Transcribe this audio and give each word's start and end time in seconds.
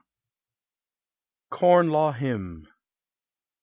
CORN 1.51 1.91
LAW 1.91 2.13
HYMN. 2.13 2.67